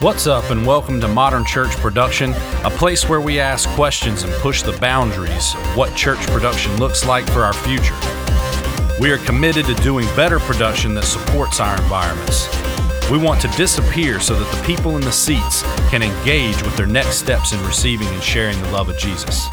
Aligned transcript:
What's 0.00 0.26
up, 0.26 0.50
and 0.50 0.66
welcome 0.66 1.00
to 1.00 1.08
Modern 1.08 1.42
Church 1.46 1.70
Production, 1.76 2.34
a 2.64 2.70
place 2.70 3.08
where 3.08 3.22
we 3.22 3.40
ask 3.40 3.66
questions 3.70 4.24
and 4.24 4.32
push 4.34 4.60
the 4.60 4.76
boundaries 4.76 5.54
of 5.54 5.74
what 5.74 5.96
church 5.96 6.18
production 6.26 6.76
looks 6.76 7.06
like 7.06 7.26
for 7.30 7.42
our 7.44 7.54
future. 7.54 7.94
We 9.00 9.10
are 9.10 9.16
committed 9.16 9.64
to 9.64 9.74
doing 9.76 10.04
better 10.14 10.38
production 10.38 10.92
that 10.96 11.04
supports 11.04 11.60
our 11.60 11.74
environments. 11.76 12.46
We 13.10 13.16
want 13.16 13.40
to 13.40 13.48
disappear 13.56 14.20
so 14.20 14.38
that 14.38 14.54
the 14.54 14.62
people 14.66 14.96
in 14.96 15.00
the 15.00 15.10
seats 15.10 15.62
can 15.88 16.02
engage 16.02 16.62
with 16.62 16.76
their 16.76 16.86
next 16.86 17.16
steps 17.16 17.54
in 17.54 17.64
receiving 17.64 18.08
and 18.08 18.22
sharing 18.22 18.60
the 18.60 18.72
love 18.72 18.90
of 18.90 18.98
Jesus. 18.98 19.48